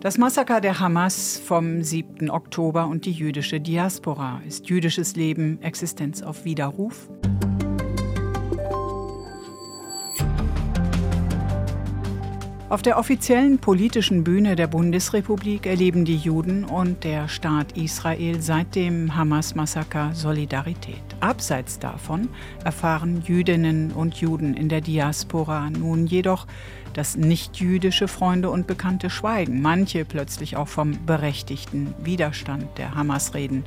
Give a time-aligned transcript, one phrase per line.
[0.00, 2.30] Das Massaker der Hamas vom 7.
[2.30, 4.40] Oktober und die jüdische Diaspora.
[4.46, 7.10] Ist jüdisches Leben Existenz auf Widerruf?
[12.70, 18.76] Auf der offiziellen politischen Bühne der Bundesrepublik erleben die Juden und der Staat Israel seit
[18.76, 21.02] dem Hamas-Massaker Solidarität.
[21.18, 22.28] Abseits davon
[22.64, 26.46] erfahren Jüdinnen und Juden in der Diaspora nun jedoch,
[26.94, 33.64] dass nichtjüdische Freunde und Bekannte schweigen, manche plötzlich auch vom berechtigten Widerstand der Hamas reden.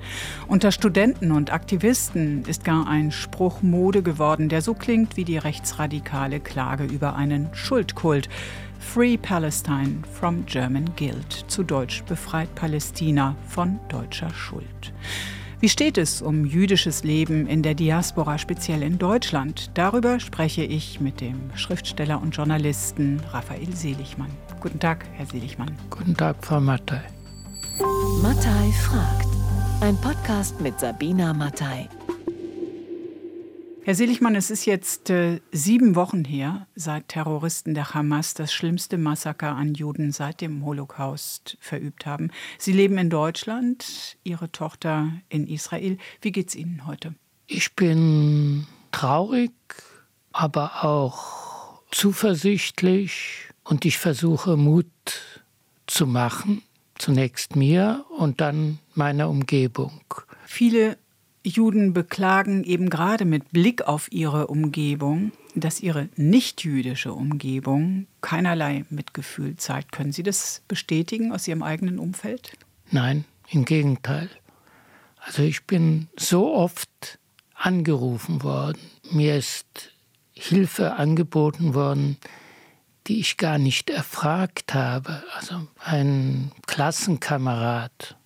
[0.48, 5.38] Unter Studenten und Aktivisten ist gar ein Spruch Mode geworden, der so klingt wie die
[5.38, 8.30] rechtsradikale Klage über einen Schuldkult.
[8.84, 14.94] Free Palestine from German Guilt, zu Deutsch befreit Palästina von deutscher Schuld.
[15.60, 19.72] Wie steht es um jüdisches Leben in der Diaspora, speziell in Deutschland?
[19.74, 24.30] Darüber spreche ich mit dem Schriftsteller und Journalisten Raphael Seligmann.
[24.60, 25.72] Guten Tag, Herr Seligmann.
[25.90, 27.02] Guten Tag, Frau Mattei.
[28.22, 29.30] Mattei fragt.
[29.82, 31.90] Ein Podcast mit Sabina Mattei.
[33.86, 38.98] Herr Seligmann, es ist jetzt äh, sieben Wochen her, seit Terroristen der Hamas das schlimmste
[38.98, 42.32] Massaker an Juden seit dem Holocaust verübt haben.
[42.58, 45.98] Sie leben in Deutschland, Ihre Tochter in Israel.
[46.22, 47.14] Wie geht's Ihnen heute?
[47.46, 49.52] Ich bin traurig,
[50.32, 54.88] aber auch zuversichtlich und ich versuche Mut
[55.88, 56.62] zu machen.
[56.98, 60.00] Zunächst mir und dann meiner Umgebung.
[60.46, 60.98] Viele
[61.44, 69.58] Juden beklagen eben gerade mit Blick auf ihre Umgebung, dass ihre nichtjüdische Umgebung keinerlei Mitgefühl
[69.58, 69.92] zeigt.
[69.92, 72.54] Können Sie das bestätigen aus Ihrem eigenen Umfeld?
[72.92, 74.30] Nein, im Gegenteil.
[75.18, 77.20] Also ich bin so oft
[77.56, 78.80] angerufen worden,
[79.12, 79.92] mir ist
[80.34, 82.18] Hilfe angeboten worden,
[83.08, 85.24] die ich gar nicht erfragt habe.
[85.36, 88.18] Also ein Klassenkamerad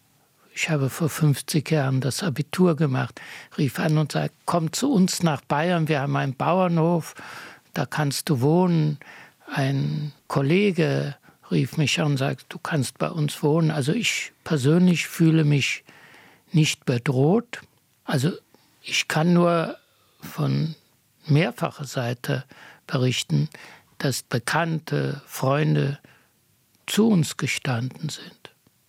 [0.57, 3.21] ich habe vor 50 Jahren das Abitur gemacht,
[3.59, 7.13] rief an und sagte, komm zu uns nach Bayern, wir haben einen Bauernhof,
[7.75, 8.97] da kannst du wohnen.
[9.53, 11.15] Ein Kollege
[11.51, 13.69] rief mich an und sagte, du kannst bei uns wohnen.
[13.69, 15.83] Also ich persönlich fühle mich
[16.51, 17.61] nicht bedroht.
[18.03, 18.31] Also
[18.81, 19.77] ich kann nur
[20.21, 20.73] von
[21.27, 22.45] mehrfacher Seite
[22.87, 23.47] berichten,
[23.99, 25.99] dass Bekannte, Freunde
[26.87, 28.36] zu uns gestanden sind.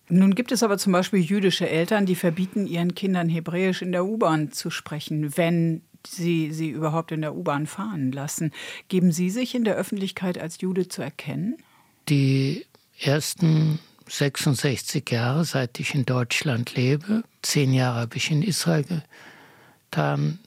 [0.09, 4.05] Nun gibt es aber zum Beispiel jüdische Eltern, die verbieten ihren Kindern Hebräisch in der
[4.05, 8.51] U-Bahn zu sprechen, wenn sie sie überhaupt in der U-Bahn fahren lassen.
[8.87, 11.57] Geben Sie sich in der Öffentlichkeit als Jude zu erkennen?
[12.07, 12.65] Die
[12.99, 19.03] ersten 66 Jahre, seit ich in Deutschland lebe, zehn Jahre habe ich in Israel
[19.91, 20.39] getan,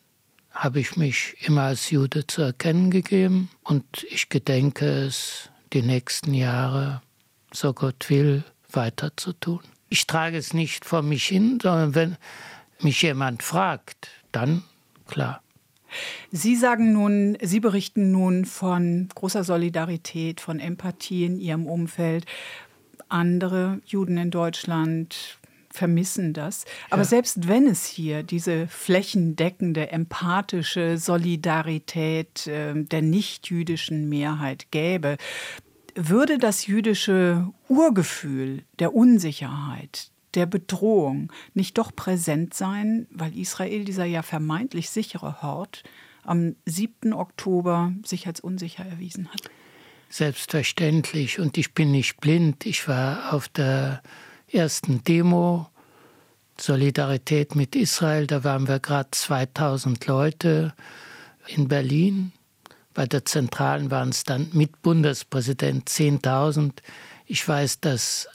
[0.50, 6.34] habe ich mich immer als Jude zu erkennen gegeben und ich gedenke es die nächsten
[6.34, 7.00] Jahre,
[7.52, 8.44] so Gott will,
[8.75, 9.60] weiter zu tun.
[9.88, 12.16] Ich trage es nicht vor mich hin, sondern wenn
[12.81, 14.62] mich jemand fragt, dann
[15.06, 15.43] klar.
[16.31, 22.25] Sie sagen nun, Sie berichten nun von großer Solidarität, von Empathie in Ihrem Umfeld.
[23.09, 25.39] Andere Juden in Deutschland
[25.72, 26.65] vermissen das.
[26.91, 27.09] Aber ja.
[27.09, 35.16] selbst wenn es hier diese flächendeckende, empathische Solidarität äh, der nichtjüdischen Mehrheit gäbe,
[35.94, 44.04] würde das jüdische Urgefühl der Unsicherheit, der Bedrohung nicht doch präsent sein, weil Israel, dieser
[44.04, 45.84] ja vermeintlich sichere Hort,
[46.25, 47.12] am 7.
[47.12, 49.42] Oktober sich als unsicher erwiesen hat?
[50.08, 51.38] Selbstverständlich.
[51.38, 52.66] Und ich bin nicht blind.
[52.66, 54.03] Ich war auf der
[54.50, 55.69] ersten Demo
[56.60, 58.26] Solidarität mit Israel.
[58.26, 60.74] Da waren wir gerade 2000 Leute
[61.48, 62.32] in Berlin.
[62.94, 66.72] Bei der Zentralen waren es dann mit Bundespräsident 10.000.
[67.26, 68.28] Ich weiß, dass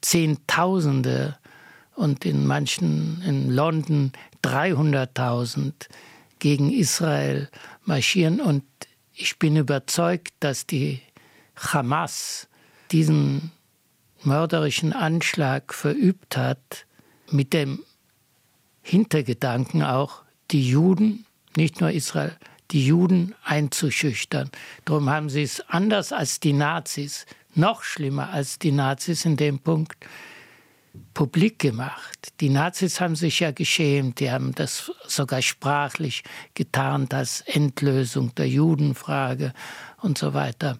[0.00, 1.36] Zehntausende
[1.94, 4.12] und in manchen, in London
[4.44, 5.72] 300.000
[6.38, 7.48] gegen Israel
[7.84, 8.40] marschieren.
[8.40, 8.64] Und
[9.14, 11.00] ich bin überzeugt, dass die
[11.56, 12.48] Hamas
[12.92, 13.50] diesen
[14.22, 16.86] mörderischen Anschlag verübt hat,
[17.30, 17.82] mit dem
[18.82, 20.22] Hintergedanken auch,
[20.52, 21.26] die Juden,
[21.56, 22.36] nicht nur Israel,
[22.70, 24.50] die Juden einzuschüchtern.
[24.84, 29.58] Darum haben sie es anders als die Nazis, noch schlimmer als die Nazis in dem
[29.58, 29.96] Punkt,
[31.14, 32.32] publik gemacht.
[32.40, 36.24] Die Nazis haben sich ja geschämt, die haben das sogar sprachlich
[36.54, 39.52] getarnt als Endlösung der Judenfrage
[40.02, 40.78] und so weiter.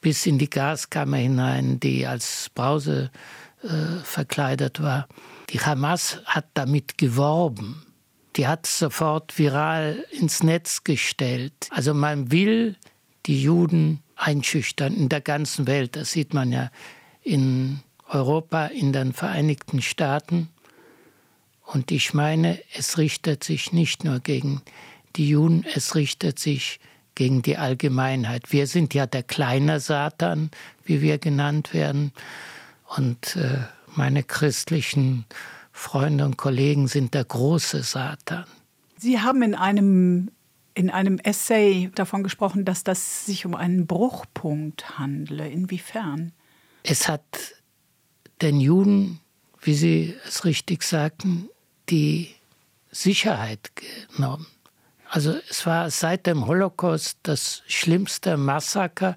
[0.00, 3.10] Bis in die Gaskammer hinein, die als Brause
[3.62, 5.06] äh, verkleidet war.
[5.50, 7.86] Die Hamas hat damit geworben
[8.36, 11.68] die hat sofort viral ins Netz gestellt.
[11.70, 12.76] Also man will
[13.26, 15.96] die Juden einschüchtern in der ganzen Welt.
[15.96, 16.70] Das sieht man ja
[17.22, 20.48] in Europa, in den Vereinigten Staaten.
[21.64, 24.62] Und ich meine, es richtet sich nicht nur gegen
[25.16, 26.80] die Juden, es richtet sich
[27.14, 28.52] gegen die Allgemeinheit.
[28.52, 30.50] Wir sind ja der kleine Satan,
[30.84, 32.12] wie wir genannt werden.
[32.96, 33.58] Und äh,
[33.94, 35.26] meine christlichen
[35.82, 38.44] Freunde und Kollegen sind der große Satan.
[38.96, 40.30] Sie haben in einem,
[40.74, 45.48] in einem Essay davon gesprochen, dass das sich um einen Bruchpunkt handle.
[45.48, 46.30] Inwiefern?
[46.84, 47.24] Es hat
[48.40, 49.18] den Juden,
[49.60, 51.48] wie Sie es richtig sagten,
[51.88, 52.28] die
[52.92, 53.72] Sicherheit
[54.14, 54.46] genommen.
[55.10, 59.16] Also es war seit dem Holocaust das schlimmste Massaker.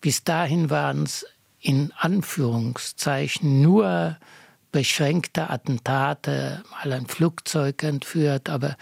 [0.00, 1.26] Bis dahin waren es
[1.60, 4.16] in Anführungszeichen nur
[4.76, 8.76] beschränkte Attentate, mal ein Flugzeug entführt, aber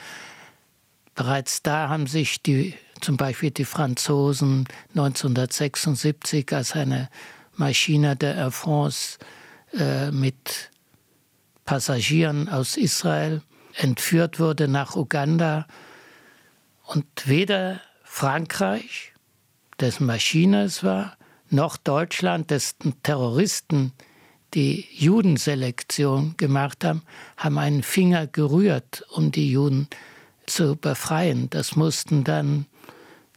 [1.14, 7.08] bereits da haben sich die, zum Beispiel die Franzosen 1976, als eine
[7.54, 9.18] Maschine der Air France
[9.72, 10.72] äh, mit
[11.64, 13.40] Passagieren aus Israel
[13.76, 15.68] entführt wurde nach Uganda.
[16.86, 19.12] Und weder Frankreich,
[19.78, 21.16] dessen Maschine es war,
[21.50, 23.92] noch Deutschland, dessen Terroristen
[24.54, 27.02] die Judenselektion gemacht haben,
[27.36, 29.88] haben einen Finger gerührt, um die Juden
[30.46, 31.50] zu befreien.
[31.50, 32.66] Das mussten dann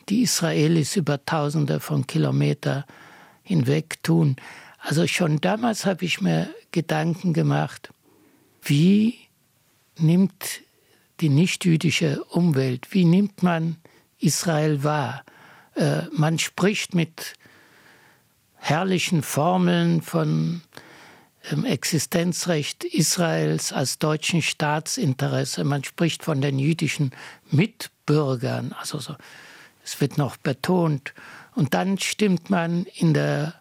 [0.09, 2.83] die Israelis über Tausende von Kilometern
[3.43, 4.35] hinweg tun.
[4.79, 7.89] Also schon damals habe ich mir Gedanken gemacht,
[8.61, 9.15] wie
[9.97, 10.61] nimmt
[11.19, 13.77] die nichtjüdische Umwelt, wie nimmt man
[14.19, 15.23] Israel wahr?
[15.75, 17.33] Äh, man spricht mit
[18.55, 20.61] herrlichen Formeln von
[21.65, 25.63] Existenzrecht Israels als deutschen Staatsinteresse.
[25.63, 27.11] Man spricht von den jüdischen
[27.51, 28.73] Mitbürgern.
[28.79, 29.15] Also so,
[29.83, 31.13] es wird noch betont.
[31.55, 33.55] Und dann stimmt man in der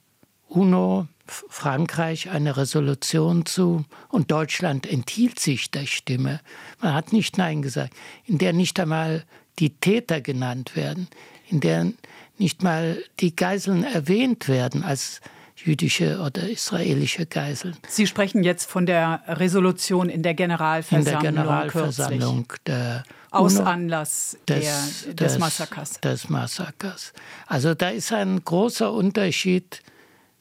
[0.49, 6.41] UNO Frankreich eine Resolution zu und Deutschland enthielt sich der Stimme.
[6.81, 7.95] Man hat nicht Nein gesagt,
[8.25, 9.25] in der nicht einmal
[9.59, 11.09] die Täter genannt werden,
[11.49, 11.93] in der
[12.39, 15.21] nicht mal die Geiseln erwähnt werden als
[15.57, 17.77] jüdische oder israelische Geiseln.
[17.89, 21.17] Sie sprechen jetzt von der Resolution in der Generalversammlung.
[21.17, 26.01] In der Generalversammlung der aus Anlass des, der, des, des Massakers.
[26.01, 27.13] Des Massakers.
[27.47, 29.83] Also da ist ein großer Unterschied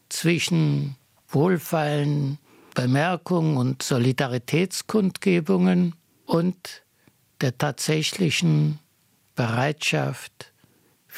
[0.10, 0.96] zwischen
[1.28, 2.40] wohlfeilen
[2.74, 5.94] Bemerkungen und Solidaritätskundgebungen
[6.26, 6.82] und
[7.42, 8.80] der tatsächlichen
[9.36, 10.54] Bereitschaft,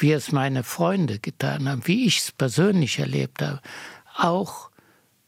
[0.00, 3.60] wie es meine Freunde getan haben, wie ich es persönlich erlebt habe,
[4.16, 4.70] auch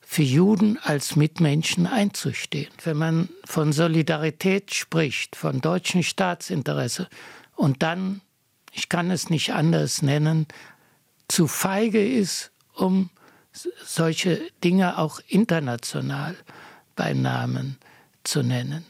[0.01, 2.71] für Juden als Mitmenschen einzustehen.
[2.85, 7.09] Wenn man von Solidarität spricht, von deutschem Staatsinteresse
[7.55, 8.21] und dann,
[8.73, 10.47] ich kann es nicht anders nennen,
[11.29, 13.11] zu feige ist, um
[13.85, 16.37] solche Dinge auch international
[16.97, 17.79] bei Namen
[18.25, 18.85] zu nennen.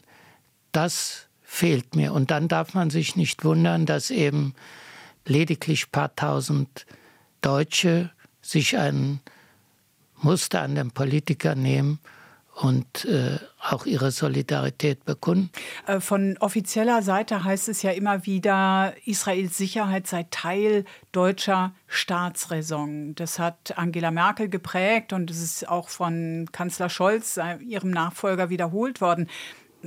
[0.73, 2.12] Das fehlt mir.
[2.12, 4.55] Und dann darf man sich nicht wundern, dass eben
[5.27, 6.87] lediglich ein paar tausend
[7.41, 8.11] Deutsche
[8.43, 9.21] sich ein
[10.17, 11.99] Muster an den Politikern nehmen
[12.61, 15.51] und äh, auch ihre Solidarität bekunden.
[15.87, 23.15] Äh, von offizieller Seite heißt es ja immer wieder, Israels Sicherheit sei Teil deutscher Staatsräson.
[23.15, 28.50] Das hat Angela Merkel geprägt und es ist auch von Kanzler Scholz, äh, ihrem Nachfolger,
[28.50, 29.29] wiederholt worden.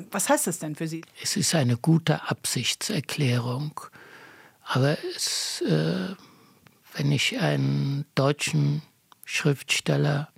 [0.09, 1.03] Was heißt das denn für Sie?
[1.21, 3.79] Es ist eine gute Absichtserklärung.
[4.63, 6.15] Aber es, äh,
[6.95, 8.81] wenn ich einen deutschen
[9.25, 10.29] Schriftsteller,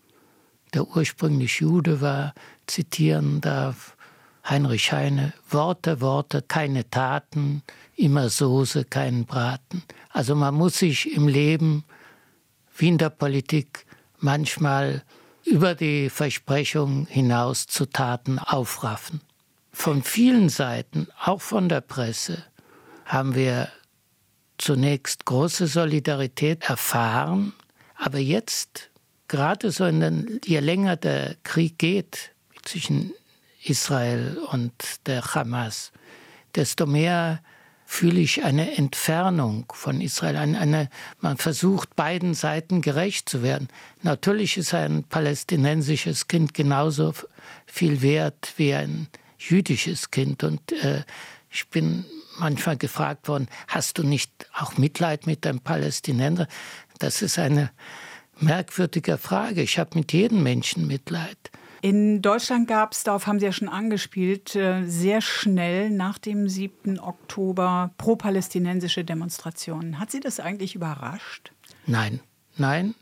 [0.74, 2.34] der ursprünglich Jude war,
[2.68, 3.96] zitieren darf,
[4.48, 7.64] Heinrich Heine, Worte, Worte, keine Taten,
[7.96, 9.84] immer Soße, keinen Braten.
[10.10, 11.84] Also man muss sich im Leben,
[12.78, 13.86] wie in der Politik,
[14.20, 15.04] manchmal
[15.46, 19.22] über die Versprechung hinaus zu Taten aufraffen.
[19.72, 22.44] Von vielen Seiten, auch von der Presse,
[23.06, 23.70] haben wir
[24.58, 27.54] zunächst große Solidarität erfahren,
[27.96, 28.90] aber jetzt,
[29.28, 32.32] gerade so in den, je länger der Krieg geht
[32.64, 33.14] zwischen
[33.64, 34.74] Israel und
[35.08, 35.92] der Hamas,
[36.56, 37.42] desto mehr
[37.86, 40.38] fühle ich eine Entfernung von Israel.
[40.38, 43.68] Eine, eine, man versucht, beiden Seiten gerecht zu werden.
[44.02, 47.14] Natürlich ist ein palästinensisches Kind genauso
[47.68, 49.08] viel wert wie ein
[49.38, 50.44] jüdisches Kind.
[50.44, 51.04] Und äh,
[51.50, 52.06] ich bin
[52.38, 56.48] manchmal gefragt worden, hast du nicht auch Mitleid mit dem Palästinenser?
[57.00, 57.72] Das ist eine
[58.40, 59.62] merkwürdige Frage.
[59.62, 61.38] Ich habe mit jedem Menschen Mitleid.
[61.82, 66.50] In Deutschland gab es, darauf haben Sie ja schon angespielt, äh, sehr schnell nach dem
[66.50, 67.00] 7.
[67.00, 70.00] Oktober pro-palästinensische Demonstrationen.
[70.00, 71.52] Hat Sie das eigentlich überrascht?
[71.86, 72.22] Nein,
[72.58, 72.96] nein.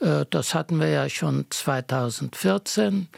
[0.00, 3.08] Äh, das hatten wir ja schon 2014.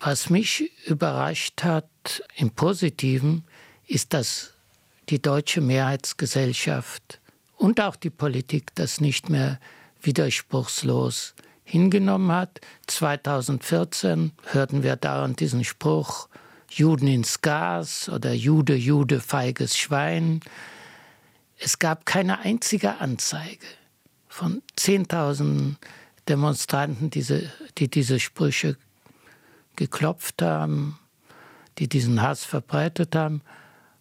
[0.00, 3.44] Was mich überrascht hat im Positiven,
[3.86, 4.53] ist, dass
[5.08, 7.20] die deutsche Mehrheitsgesellschaft
[7.56, 9.58] und auch die Politik das nicht mehr
[10.00, 11.34] widerspruchslos
[11.64, 12.60] hingenommen hat.
[12.86, 16.28] 2014 hörten wir dauernd diesen Spruch,
[16.70, 20.40] Juden ins Gas oder Jude, Jude, feiges Schwein.
[21.58, 23.66] Es gab keine einzige Anzeige
[24.28, 25.76] von 10.000
[26.28, 28.76] Demonstranten, diese, die diese Sprüche
[29.76, 30.98] geklopft haben,
[31.78, 33.42] die diesen Hass verbreitet haben.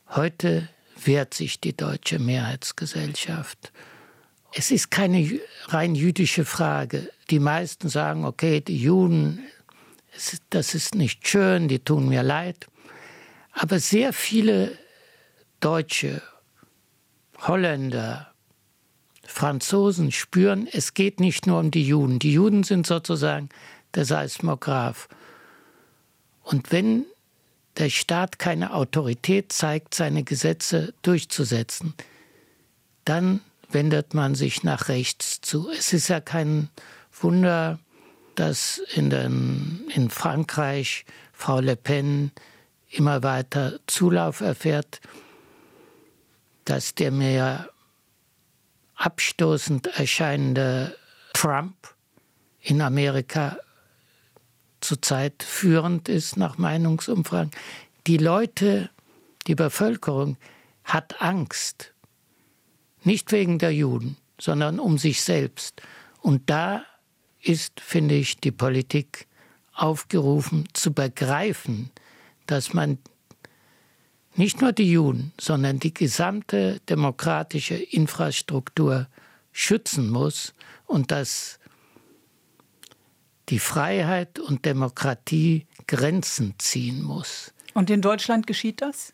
[0.10, 0.70] Heute
[1.08, 3.72] wehrt sich die deutsche Mehrheitsgesellschaft.
[4.54, 7.10] Es ist keine rein jüdische Frage.
[7.30, 9.40] Die meisten sagen, okay, die Juden,
[10.50, 12.68] das ist nicht schön, die tun mir leid.
[13.52, 14.78] Aber sehr viele
[15.60, 16.22] Deutsche,
[17.40, 18.34] Holländer,
[19.26, 22.20] Franzosen spüren, es geht nicht nur um die Juden.
[22.20, 23.50] Die Juden sind sozusagen
[23.96, 25.08] der Seismograph.
[26.44, 27.06] Und wenn
[27.77, 31.94] der Staat keine Autorität zeigt, seine Gesetze durchzusetzen,
[33.06, 35.70] dann wendet man sich nach rechts zu.
[35.70, 36.70] Es ist ja kein
[37.12, 37.80] Wunder,
[38.36, 42.32] dass in, den, in Frankreich Frau Le Pen
[42.89, 45.01] immer weiter Zulauf erfährt,
[46.65, 47.70] dass der mir
[48.96, 50.96] abstoßend erscheinende
[51.34, 51.75] Trump
[52.62, 53.58] in Amerika
[54.84, 57.52] zurzeit führend ist nach Meinungsumfragen.
[58.08, 58.90] Die Leute,
[59.48, 60.38] die Bevölkerung
[60.84, 61.94] hat Angst.
[63.04, 65.82] Nicht wegen der Juden, sondern um sich selbst.
[66.22, 66.84] Und da
[67.42, 69.28] ist, finde ich, die Politik
[69.74, 71.90] aufgerufen zu begreifen,
[72.46, 72.98] dass man
[74.36, 79.08] nicht nur die Juden, sondern die gesamte demokratische Infrastruktur
[79.52, 80.54] schützen muss
[80.86, 81.60] und dass
[83.50, 87.54] die Freiheit und Demokratie Grenzen ziehen muss.
[87.74, 89.14] Und in Deutschland geschieht das?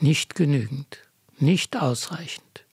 [0.00, 0.98] Nicht genügend,
[1.38, 2.64] nicht ausreichend.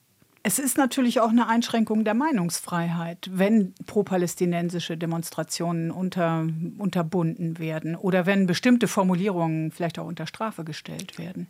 [0.42, 8.24] Es ist natürlich auch eine Einschränkung der Meinungsfreiheit, wenn pro-palästinensische Demonstrationen unter, unterbunden werden oder
[8.24, 11.46] wenn bestimmte Formulierungen vielleicht auch unter Strafe gestellt werden.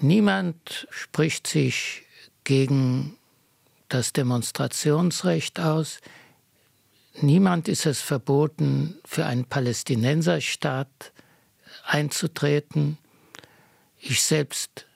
[0.00, 2.04] Niemand spricht sich
[2.44, 3.16] gegen
[3.88, 6.00] das Demonstrationsrecht aus.
[7.20, 11.12] Niemand ist es verboten, für einen Palästinenserstaat
[11.86, 12.98] einzutreten.
[13.98, 14.86] Ich selbst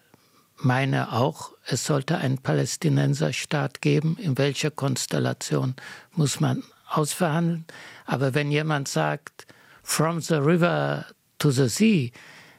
[0.56, 4.16] meine auch, es sollte einen Palästinenserstaat geben.
[4.18, 5.76] In welcher Konstellation
[6.12, 7.66] muss man ausverhandeln.
[8.04, 9.46] Aber wenn jemand sagt,
[9.82, 11.06] from the river
[11.38, 12.10] to the sea,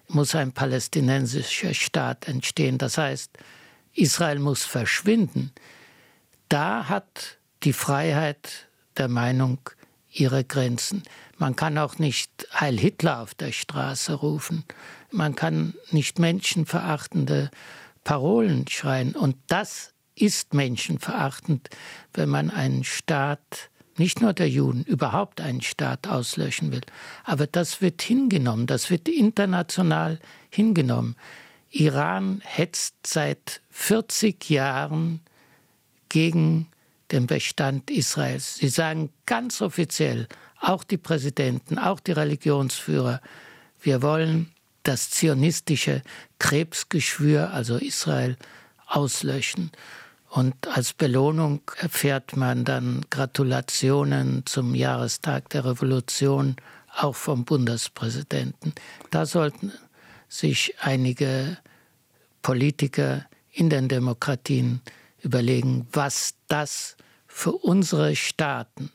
[0.07, 2.77] muss ein palästinensischer Staat entstehen.
[2.77, 3.37] Das heißt,
[3.93, 5.51] Israel muss verschwinden.
[6.47, 8.68] Da hat die Freiheit
[8.99, 9.59] der Meinung
[10.11, 11.03] ihre Grenzen.
[11.37, 14.65] Man kann auch nicht Heil Hitler auf der Straße rufen.
[15.11, 17.49] Man kann nicht menschenverachtende
[18.03, 19.15] Parolen schreien.
[19.15, 21.69] Und das ist menschenverachtend,
[22.13, 26.81] wenn man einen Staat, nicht nur der Juden, überhaupt einen Staat auslöschen will.
[27.23, 31.15] Aber das wird hingenommen, das wird international hingenommen.
[31.71, 35.21] Iran hetzt seit 40 Jahren
[36.09, 36.67] gegen
[37.11, 38.55] den Bestand Israels.
[38.57, 40.27] Sie sagen ganz offiziell,
[40.59, 43.21] auch die Präsidenten, auch die Religionsführer,
[43.81, 44.51] wir wollen
[44.83, 46.01] das zionistische
[46.39, 48.37] Krebsgeschwür, also Israel,
[48.87, 49.71] auslöschen.
[50.29, 56.55] Und als Belohnung erfährt man dann Gratulationen zum Jahrestag der Revolution,
[56.95, 58.73] auch vom Bundespräsidenten.
[59.11, 59.71] Da sollten
[60.27, 61.57] sich einige
[62.41, 64.81] Politiker in den Demokratien
[65.23, 66.97] überlegen, was das
[67.27, 68.91] für unsere Staaten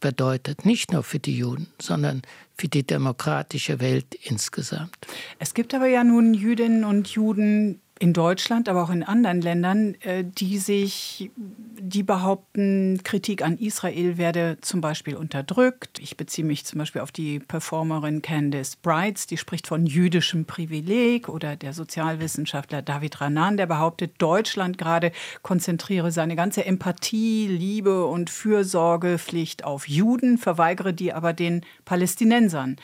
[0.00, 2.22] bedeutet, nicht nur für die Juden, sondern
[2.56, 4.96] für die demokratische Welt insgesamt.
[5.38, 9.94] Es gibt aber ja nun Jüdinnen und Juden, in Deutschland, aber auch in anderen Ländern,
[10.00, 16.00] äh, die sich, die behaupten, Kritik an Israel werde zum Beispiel unterdrückt.
[16.00, 21.28] Ich beziehe mich zum Beispiel auf die Performerin Candice Brights, die spricht von jüdischem Privileg
[21.28, 28.28] oder der Sozialwissenschaftler David Ranan, der behauptet, Deutschland gerade konzentriere seine ganze Empathie, Liebe und
[28.28, 32.76] Fürsorgepflicht auf Juden, verweigere die aber den Palästinensern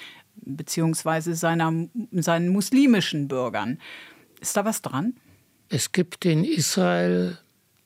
[0.43, 1.73] beziehungsweise seiner,
[2.13, 3.79] seinen muslimischen Bürgern.
[4.41, 5.15] Ist da was dran?
[5.69, 7.39] Es gibt in Israel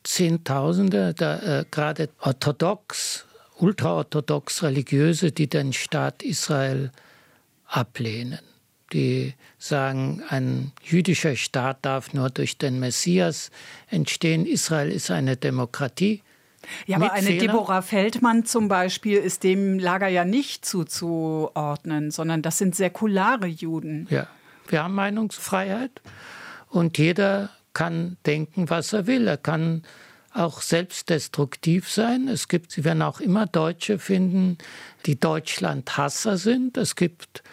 [0.05, 3.27] Zehntausende, da, äh, gerade orthodox,
[3.59, 6.93] ultraorthodox Religiöse, die den Staat Israel
[7.67, 8.41] ablehnen.
[8.93, 13.51] Die sagen, ein jüdischer Staat darf nur durch den Messias
[13.89, 14.47] entstehen.
[14.47, 16.23] Israel ist eine Demokratie.
[16.87, 17.53] Ja, aber eine Fehler.
[17.53, 24.07] Deborah Feldmann zum Beispiel ist dem Lager ja nicht zuzuordnen, sondern das sind säkulare Juden.
[24.11, 24.29] Ja,
[24.69, 26.01] wir haben Meinungsfreiheit
[26.75, 29.29] und jeder kann denken, was er will.
[29.29, 29.85] Er kann
[30.33, 32.27] auch selbstdestruktiv sein.
[32.27, 34.59] Es gibt, Sie werden auch immer Deutsche finden,
[35.07, 36.77] die Deutschland-Hasser sind.
[36.77, 37.45] Es gibt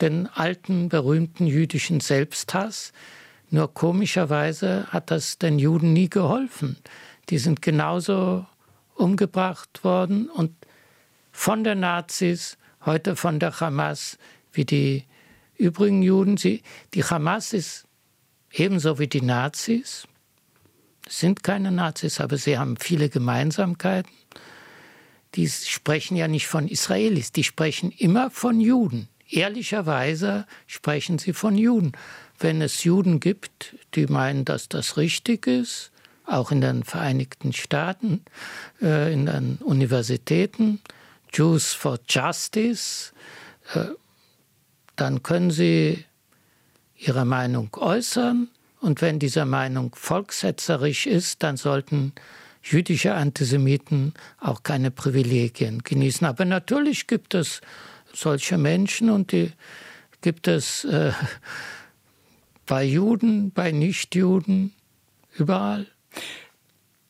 [0.00, 2.94] den alten, berühmten jüdischen Selbsthass.
[3.50, 6.78] Nur komischerweise hat das den Juden nie geholfen.
[7.28, 8.46] Die sind genauso
[8.94, 10.52] umgebracht worden und
[11.30, 14.16] von den Nazis, heute von der Hamas,
[14.50, 15.04] wie die
[15.58, 16.38] übrigen Juden.
[16.38, 16.62] Sie,
[16.94, 17.86] die Hamas ist
[18.52, 20.06] ebenso wie die Nazis,
[21.08, 24.12] sind keine Nazis, aber sie haben viele Gemeinsamkeiten.
[25.34, 29.08] Die sprechen ja nicht von Israelis, die sprechen immer von Juden.
[29.28, 31.92] Ehrlicherweise sprechen sie von Juden.
[32.38, 35.90] Wenn es Juden gibt, die meinen, dass das richtig ist,
[36.26, 38.24] auch in den Vereinigten Staaten,
[38.80, 40.80] äh, in den Universitäten,
[41.32, 43.12] Jews for Justice,
[43.74, 43.86] äh,
[44.96, 46.04] dann können sie
[47.06, 48.48] ihre Meinung äußern.
[48.80, 52.12] Und wenn diese Meinung volkssetzerisch ist, dann sollten
[52.62, 56.26] jüdische Antisemiten auch keine Privilegien genießen.
[56.26, 57.60] Aber natürlich gibt es
[58.12, 59.52] solche Menschen und die
[60.20, 61.12] gibt es äh,
[62.66, 64.72] bei Juden, bei Nichtjuden,
[65.36, 65.86] überall.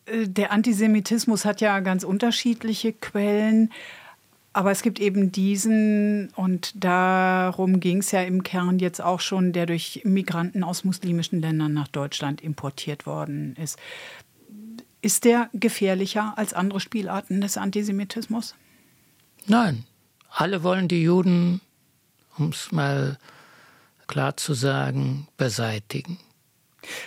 [0.06, 3.72] Äh, der Antisemitismus hat ja ganz unterschiedliche Quellen.
[4.54, 9.52] Aber es gibt eben diesen, und darum ging es ja im Kern jetzt auch schon,
[9.52, 13.78] der durch Migranten aus muslimischen Ländern nach Deutschland importiert worden ist.
[15.00, 18.54] Ist der gefährlicher als andere Spielarten des Antisemitismus?
[19.46, 19.84] Nein.
[20.30, 21.60] Alle wollen die Juden,
[22.38, 23.18] um es mal
[24.06, 26.18] klar zu sagen, beseitigen.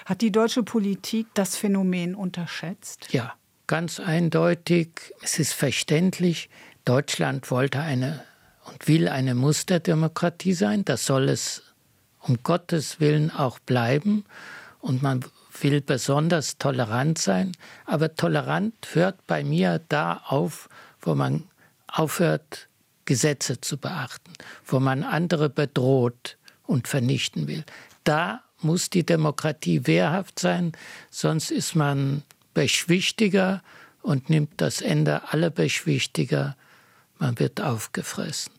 [0.06, 3.08] Hat die deutsche Politik das Phänomen unterschätzt?
[3.12, 3.34] Ja,
[3.68, 5.14] ganz eindeutig.
[5.22, 6.50] Es ist verständlich,
[6.86, 8.24] Deutschland wollte eine
[8.66, 10.86] und will eine Musterdemokratie sein.
[10.86, 11.64] Das soll es
[12.20, 14.26] um Gottes Willen auch bleiben.
[14.80, 15.26] Und man
[15.62, 17.54] will besonders tolerant sein.
[17.86, 20.70] Aber tolerant hört bei mir da auf,
[21.02, 21.44] wo man
[21.88, 22.68] aufhört,
[23.06, 24.34] Gesetze zu beachten,
[24.66, 27.64] wo man andere bedroht und vernichten will.
[28.04, 30.72] Da muss die Demokratie wehrhaft sein,
[31.12, 32.24] sonst ist man
[32.56, 33.62] Beschwichtiger
[34.02, 36.56] und nimmt das Ende aller Beschwichtiger.
[37.18, 38.52] Man wird aufgefressen.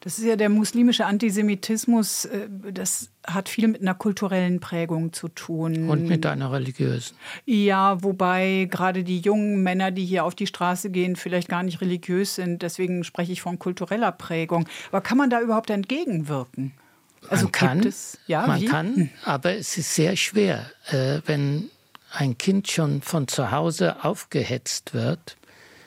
[0.00, 5.28] Das ist ja der muslimische Antisemitismus, äh, das hat viel mit einer kulturellen Prägung zu
[5.28, 5.88] tun.
[5.88, 7.16] Und mit einer religiösen.
[7.46, 11.80] Ja, wobei gerade die jungen Männer, die hier auf die Straße gehen, vielleicht gar nicht
[11.80, 12.62] religiös sind.
[12.62, 14.68] Deswegen spreche ich von kultureller Prägung.
[14.90, 16.72] Aber kann man da überhaupt entgegenwirken?
[17.28, 19.10] Also man kann, es, ja, man kann, hm.
[19.24, 21.70] aber es ist sehr schwer, äh, wenn
[22.10, 25.36] ein Kind schon von zu Hause aufgehetzt wird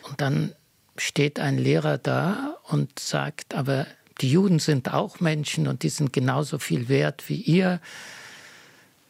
[0.04, 0.54] und dann
[0.98, 3.88] steht ein Lehrer da und sagt, aber
[4.22, 7.82] die Juden sind auch Menschen und die sind genauso viel wert wie ihr.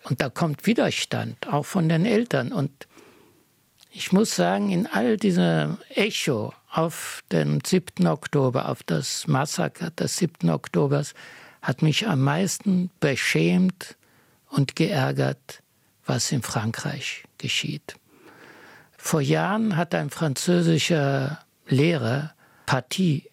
[0.04, 2.52] Und da kommt Widerstand, auch von den Eltern.
[2.52, 2.88] Und
[3.92, 8.08] ich muss sagen, in all diesem Echo auf den 7.
[8.08, 10.50] Oktober, auf das Massaker des 7.
[10.50, 11.14] Oktobers,
[11.62, 13.96] hat mich am meisten beschämt
[14.50, 15.62] und geärgert,
[16.06, 17.96] was in Frankreich geschieht.
[18.98, 22.34] Vor Jahren hat ein französischer Lehrer
[22.66, 23.24] Partie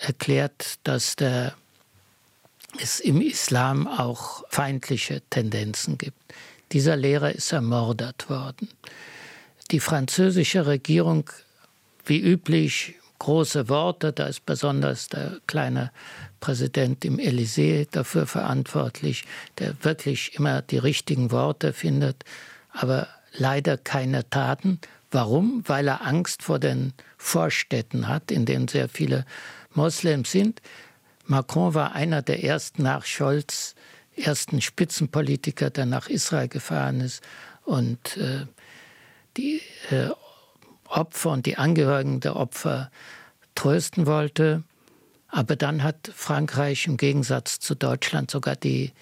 [0.00, 1.54] erklärt, dass der,
[2.80, 6.18] es im Islam auch feindliche Tendenzen gibt.
[6.72, 8.68] Dieser Lehrer ist ermordet worden.
[9.70, 11.30] Die französische Regierung,
[12.04, 15.90] wie üblich, große Worte, da ist besonders der kleine
[16.40, 19.24] Präsident im Élysée dafür verantwortlich,
[19.58, 22.24] der wirklich immer die richtigen Worte findet,
[22.72, 24.80] aber leider keine Taten.
[25.10, 25.62] Warum?
[25.66, 29.24] Weil er Angst vor den Vorstädten hat, in denen sehr viele
[29.74, 30.60] Moslems sind.
[31.24, 33.74] Macron war einer der ersten nach Scholz,
[34.16, 37.22] ersten Spitzenpolitiker, der nach Israel gefahren ist
[37.64, 38.46] und äh,
[39.36, 40.08] die äh,
[40.86, 42.90] Opfer und die Angehörigen der Opfer
[43.54, 44.62] trösten wollte.
[45.28, 48.92] Aber dann hat Frankreich im Gegensatz zu Deutschland sogar die,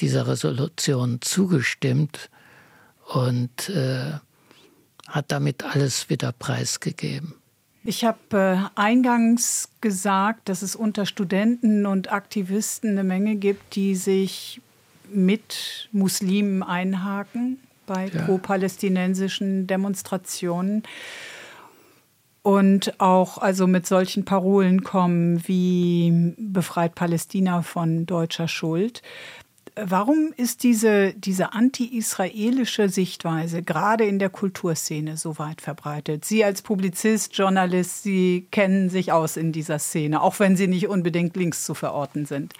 [0.00, 2.30] dieser Resolution zugestimmt
[3.12, 4.12] und äh,
[5.08, 7.34] hat damit alles wieder preisgegeben.
[7.84, 8.18] Ich habe
[8.76, 14.62] äh, eingangs gesagt, dass es unter Studenten und Aktivisten eine Menge gibt, die sich
[15.12, 18.22] mit Muslimen einhaken bei ja.
[18.22, 20.82] pro-palästinensischen Demonstrationen
[22.44, 29.02] und auch also mit solchen Parolen kommen wie befreit Palästina von deutscher Schuld.
[29.76, 36.24] Warum ist diese, diese anti-israelische Sichtweise gerade in der Kulturszene so weit verbreitet?
[36.24, 40.88] Sie als Publizist, Journalist, Sie kennen sich aus in dieser Szene, auch wenn Sie nicht
[40.88, 42.54] unbedingt links zu verorten sind.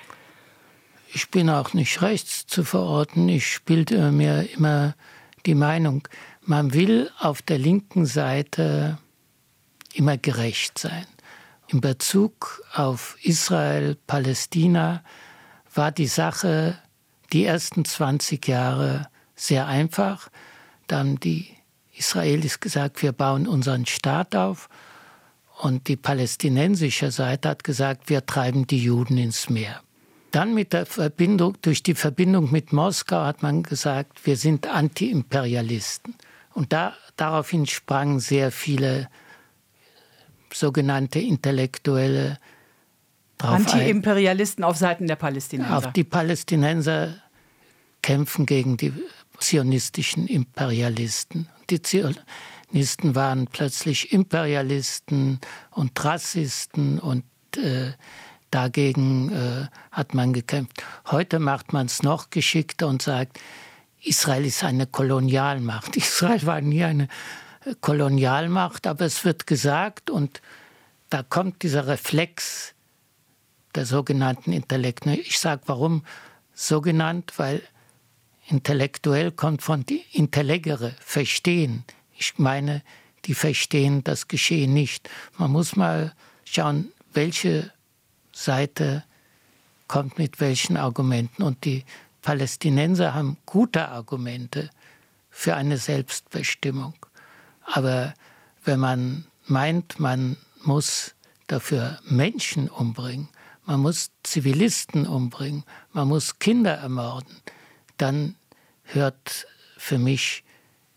[1.13, 3.29] Ich bin auch nicht rechts zu verorten.
[3.29, 4.97] Ich spielte mir immer
[5.47, 6.09] die Meinung,
[6.43, 8.99] man will auf der linken Seite
[9.95, 11.07] immer gerecht sein.
[11.69, 15.03] In Bezug auf Israel, Palästina
[15.73, 16.79] war die Sache
[17.35, 20.31] die ersten 20 Jahre sehr einfach.
[20.87, 21.49] Da haben die
[21.93, 24.69] Israelis gesagt, wir bauen unseren Staat auf.
[25.61, 29.83] Und die palästinensische Seite hat gesagt, wir treiben die Juden ins Meer.
[30.31, 36.15] Dann mit der Verbindung, durch die Verbindung mit Moskau hat man gesagt, wir sind Anti-Imperialisten.
[36.55, 39.09] Und da, daraufhin sprangen sehr viele
[40.53, 42.39] sogenannte Intellektuelle
[43.39, 45.77] Anti-Imperialisten auf Seiten der Palästinenser.
[45.77, 47.15] Auf die Palästinenser
[48.05, 48.93] kämpfen gegen die
[49.39, 51.49] zionistischen Imperialisten.
[51.71, 55.41] Die Zionisten waren plötzlich Imperialisten
[55.71, 57.25] und Rassisten und
[57.57, 57.93] äh,
[58.51, 60.85] dagegen äh, hat man gekämpft.
[61.07, 63.41] Heute macht man es noch geschickter und sagt,
[64.03, 65.97] Israel ist eine Kolonialmacht.
[65.97, 67.09] Israel war nie eine
[67.81, 70.43] Kolonialmacht, aber es wird gesagt und
[71.09, 72.75] da kommt dieser Reflex
[73.75, 75.15] der sogenannten Intellekte.
[75.15, 76.05] Ich sage warum
[76.53, 77.63] so genannt, weil
[78.47, 79.33] intellektuell
[79.89, 81.85] die Intellegere, verstehen.
[82.17, 82.83] Ich meine,
[83.25, 85.09] die verstehen das Geschehen nicht.
[85.39, 86.13] Man muss mal
[86.45, 87.73] schauen, welche
[88.33, 89.05] Seite
[89.89, 91.43] kommt mit welchen Argumenten.
[91.43, 91.85] Und die
[92.23, 94.71] Palästinenser haben gute Argumente
[95.31, 96.95] für eine Selbstbestimmung.
[97.63, 98.15] Aber
[98.65, 101.15] wenn man meint, man muss
[101.47, 103.29] dafür Menschen umbringen,
[103.67, 107.37] man muss Zivilisten umbringen, man muss Kinder ermorden,
[108.05, 108.37] dann
[108.83, 109.47] hört
[109.79, 110.45] für mich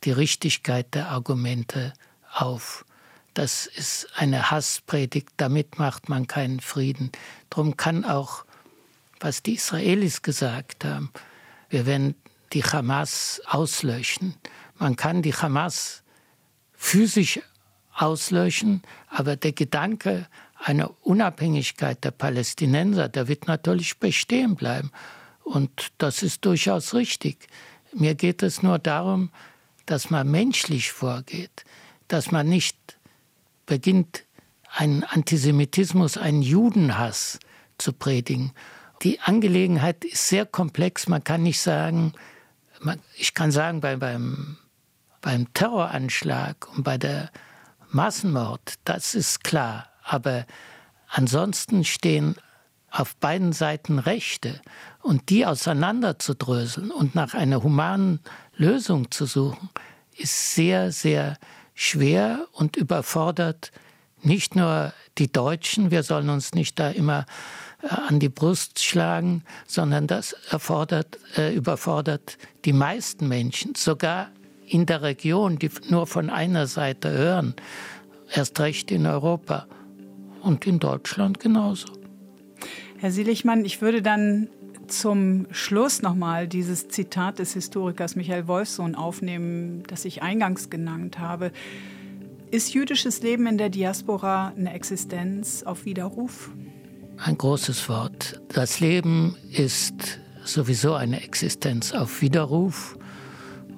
[0.04, 1.93] die Richtigkeit der Argumente
[2.34, 2.84] auf.
[3.34, 7.13] Das ist eine Hasspredigt, damit macht man keinen Frieden.
[7.50, 8.43] Darum kann auch,
[9.22, 11.10] was die Israelis gesagt haben,
[11.70, 12.15] wir werden
[12.52, 14.36] die Hamas auslöschen.
[14.78, 16.04] Man kann die Hamas
[16.74, 17.39] physisch
[17.93, 20.28] auslöschen, aber der Gedanke
[20.62, 24.91] einer Unabhängigkeit der Palästinenser, der wird natürlich bestehen bleiben.
[25.48, 27.48] Und das ist durchaus richtig.
[27.94, 29.32] Mir geht es nur darum,
[29.86, 31.64] dass man menschlich vorgeht,
[32.10, 32.78] dass man nicht
[33.66, 34.26] beginnt,
[34.70, 37.40] einen Antisemitismus, einen Judenhass
[37.78, 38.52] zu predigen.
[39.04, 41.08] Die Angelegenheit ist sehr komplex.
[41.08, 42.12] Man kann nicht sagen,
[43.16, 44.58] ich kann sagen, bei, beim,
[45.22, 47.32] beim Terroranschlag und bei der
[47.90, 49.88] Massenmord, das ist klar.
[50.04, 50.46] Aber
[51.08, 52.36] ansonsten stehen
[52.90, 54.62] auf beiden Seiten Rechte
[55.08, 58.20] und die auseinanderzudröseln und nach einer humanen
[58.58, 59.70] Lösung zu suchen,
[60.17, 61.38] ist sehr, sehr
[61.74, 63.72] schwer und überfordert
[64.22, 67.26] nicht nur die Deutschen, wir sollen uns nicht da immer
[67.82, 74.30] äh, an die Brust schlagen, sondern das erfordert, äh, überfordert die meisten Menschen, sogar
[74.65, 77.56] in der Region, die nur von einer Seite hören,
[78.34, 79.67] erst recht in Europa
[80.41, 81.88] und in Deutschland genauso.
[82.98, 84.50] Herr Sielichmann, ich würde dann
[84.88, 91.52] zum Schluss nochmal dieses Zitat des Historikers Michael Wolfsohn aufnehmen, das ich eingangs genannt habe.
[92.50, 96.52] Ist jüdisches Leben in der Diaspora eine Existenz auf Widerruf?
[97.17, 98.41] Ein großes Wort.
[98.50, 102.97] Das Leben ist sowieso eine Existenz auf Widerruf.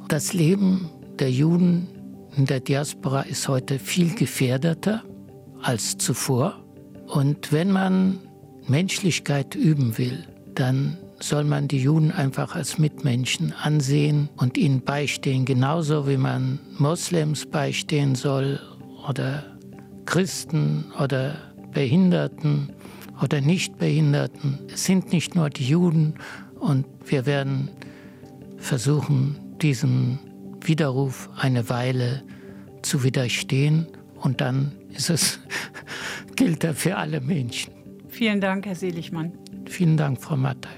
[0.07, 1.87] Das Leben der Juden
[2.35, 5.03] in der Diaspora ist heute viel gefährdeter
[5.61, 6.63] als zuvor.
[7.07, 8.19] Und wenn man
[8.67, 10.27] Menschlichkeit üben will,
[10.59, 16.59] dann soll man die Juden einfach als Mitmenschen ansehen und ihnen beistehen, genauso wie man
[16.77, 18.59] Moslems beistehen soll
[19.07, 19.45] oder
[20.05, 21.35] Christen oder
[21.71, 22.73] Behinderten
[23.21, 24.59] oder Nichtbehinderten.
[24.73, 26.15] Es sind nicht nur die Juden
[26.59, 27.69] und wir werden
[28.57, 30.19] versuchen, diesem
[30.61, 32.23] Widerruf eine Weile
[32.81, 35.39] zu widerstehen und dann ist es,
[36.35, 37.73] gilt er für alle Menschen.
[38.09, 39.31] Vielen Dank, Herr Seligmann.
[39.69, 40.71] Vielen Dank, Frau Mattei.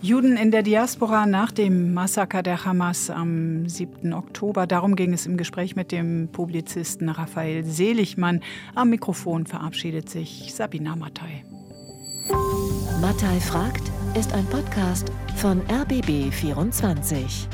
[0.00, 4.12] Juden in der Diaspora nach dem Massaker der Hamas am 7.
[4.12, 4.68] Oktober.
[4.68, 8.40] Darum ging es im Gespräch mit dem Publizisten Raphael Seligmann.
[8.76, 11.42] Am Mikrofon verabschiedet sich Sabina Mattei.
[13.00, 13.82] Mattei fragt
[14.16, 17.48] ist ein Podcast von RBB24.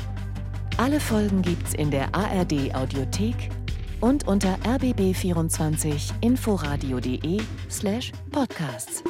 [0.77, 3.49] Alle Folgen gibt's in der ARD Audiothek
[4.01, 9.01] und unter rbb24inforadio.de slash podcasts.